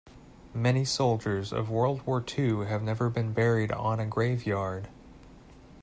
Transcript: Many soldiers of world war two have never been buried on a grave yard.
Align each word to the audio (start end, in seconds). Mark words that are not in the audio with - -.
Many 0.55 0.83
soldiers 0.83 1.53
of 1.53 1.69
world 1.69 2.07
war 2.07 2.21
two 2.21 2.61
have 2.61 2.81
never 2.81 3.07
been 3.11 3.33
buried 3.33 3.71
on 3.71 3.99
a 3.99 4.05
grave 4.07 4.47
yard. 4.47 4.87